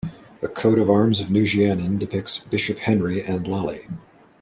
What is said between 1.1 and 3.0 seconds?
of Nousiainen depicts Bishop